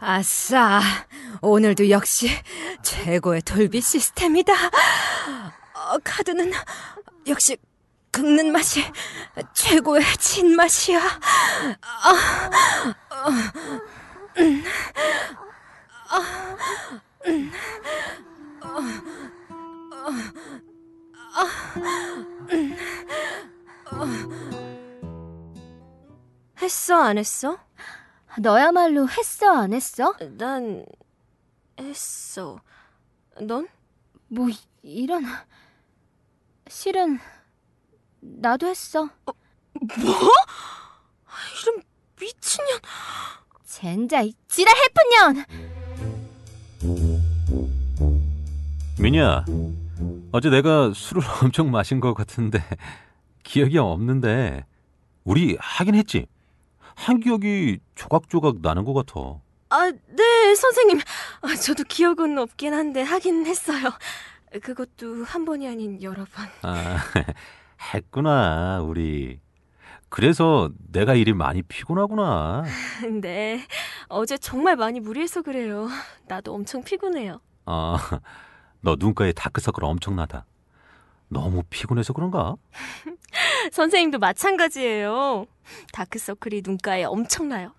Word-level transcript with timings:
아싸, 0.00 0.80
오늘도 1.40 1.90
역시 1.90 2.30
최고의 2.82 3.42
돌비 3.42 3.80
시스템이다. 3.80 4.52
어, 4.54 5.98
카드는 6.04 6.52
역시 7.26 7.56
긁는 8.12 8.52
맛이 8.52 8.84
최고의 9.54 10.04
진맛이야. 10.18 11.00
했어, 26.60 27.02
안 27.02 27.18
했어? 27.18 27.58
너야말로 28.40 29.08
했어, 29.08 29.50
안 29.52 29.72
했어? 29.72 30.14
난 30.36 30.84
했어. 31.78 32.60
넌? 33.40 33.68
뭐, 34.28 34.48
이런. 34.82 35.24
실은, 36.68 37.18
나도 38.20 38.66
했어. 38.66 39.08
뭐? 39.24 39.34
이런 41.62 41.82
미친년. 42.20 42.78
젠자, 43.64 44.22
이 44.22 44.32
지랄 44.48 44.74
해픈년! 44.76 45.44
미니야, 49.00 49.44
어제 50.32 50.50
내가 50.50 50.92
술을 50.92 51.22
엄청 51.42 51.70
마신 51.70 52.00
것 52.00 52.14
같은데 52.14 52.62
기억이 53.44 53.78
없는데 53.78 54.66
우리 55.24 55.56
하긴 55.60 55.94
했지. 55.94 56.26
한 56.98 57.20
기억이 57.20 57.78
조각조각 57.94 58.56
나는 58.60 58.84
것 58.84 58.92
같아. 58.92 59.40
아, 59.70 59.90
네, 60.08 60.54
선생님. 60.56 60.98
아, 61.42 61.54
저도 61.54 61.84
기억은 61.84 62.36
없긴 62.38 62.74
한데 62.74 63.02
하긴 63.02 63.46
했어요. 63.46 63.90
그것도 64.62 65.24
한 65.24 65.44
번이 65.44 65.68
아닌 65.68 66.02
여러 66.02 66.24
번. 66.24 66.46
아, 66.62 66.96
했구나, 67.94 68.80
우리. 68.82 69.38
그래서 70.08 70.70
내가 70.90 71.14
일이 71.14 71.32
많이 71.34 71.62
피곤하구나. 71.62 72.64
네, 73.22 73.60
어제 74.08 74.36
정말 74.36 74.74
많이 74.74 74.98
무리해서 74.98 75.42
그래요. 75.42 75.88
나도 76.26 76.52
엄청 76.52 76.82
피곤해요. 76.82 77.40
아, 77.66 77.96
너 78.80 78.96
눈가에 78.98 79.32
다크서클 79.32 79.84
엄청나다. 79.84 80.46
너무 81.28 81.62
피곤해서 81.68 82.12
그런가? 82.12 82.56
선생님도 83.72 84.18
마찬가지예요. 84.18 85.46
다크서클이 85.92 86.62
눈가에 86.64 87.04
엄청나요. 87.04 87.72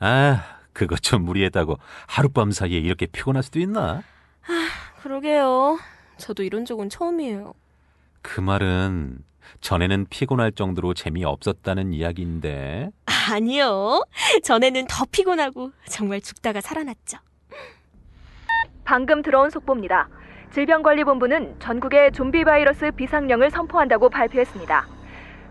아, 0.00 0.58
그거 0.72 0.96
좀 0.96 1.24
무리했다고 1.24 1.76
하룻밤 2.06 2.50
사이에 2.50 2.78
이렇게 2.78 3.06
피곤할 3.06 3.42
수도 3.42 3.60
있나? 3.60 4.02
그러게요. 5.02 5.78
저도 6.16 6.42
이런 6.42 6.64
적은 6.64 6.88
처음이에요. 6.88 7.54
그 8.22 8.40
말은 8.40 9.24
전에는 9.60 10.06
피곤할 10.10 10.52
정도로 10.52 10.94
재미없었다는 10.94 11.92
이야기인데. 11.92 12.90
아니요. 13.30 14.04
전에는 14.42 14.86
더 14.88 15.04
피곤하고 15.10 15.72
정말 15.88 16.20
죽다가 16.20 16.60
살아났죠. 16.60 17.18
방금 18.90 19.22
들어온 19.22 19.50
속보입니다. 19.50 20.08
질병관리본부는 20.52 21.60
전국에 21.60 22.10
좀비 22.10 22.42
바이러스 22.42 22.90
비상령을 22.90 23.52
선포한다고 23.52 24.10
발표했습니다. 24.10 24.88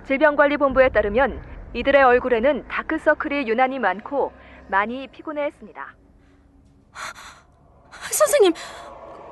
질병관리본부에 0.08 0.90
따르면 0.90 1.42
이들의 1.73 2.04
얼굴에는 2.04 2.67
다크서클이 2.67 3.48
유난히 3.48 3.80
많고 3.80 4.34
많이 4.67 5.08
피곤해했습니다. 5.08 5.95
선생님, 8.12 8.52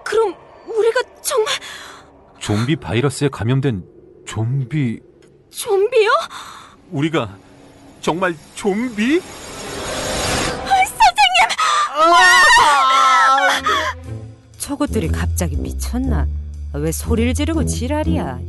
그럼 0.06 0.36
우리가 0.68 1.02
정말 1.22 1.54
좀비 2.40 2.78
바이러스에 2.78 3.28
감염된 3.28 3.84
좀비 4.26 5.02
좀비요? 5.50 6.12
우리가 6.92 7.36
정말 8.00 8.36
좀비? 8.56 9.20
저것들이 14.67 15.08
갑자기 15.08 15.55
미쳤나? 15.55 16.28
왜 16.73 16.92
소리를 16.92 17.33
지르고 17.33 17.64
지랄이야? 17.64 18.42